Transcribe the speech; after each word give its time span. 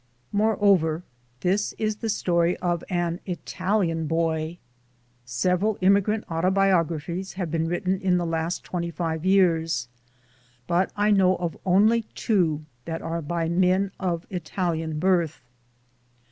Moreover, 0.31 1.03
this 1.41 1.73
is 1.73 1.97
the 1.97 2.09
story 2.09 2.57
of 2.57 2.83
an 2.89 3.19
Italian 3.27 4.07
boy. 4.07 4.57
Several 5.25 5.77
immigrant 5.79 6.23
autobiographies 6.27 7.33
have 7.33 7.51
been 7.51 7.67
writ 7.69 7.85
ten 7.85 7.99
in 7.99 8.17
the 8.17 8.25
last 8.25 8.63
twenty 8.63 8.89
five 8.89 9.25
years, 9.27 9.89
but 10.65 10.91
I 10.97 11.11
know 11.11 11.35
of 11.35 11.55
only 11.67 12.01
two 12.15 12.65
that 12.85 13.03
are 13.03 13.21
by 13.21 13.47
men 13.47 13.91
of 13.99 14.25
Italian 14.31 14.97
birth. 14.97 15.39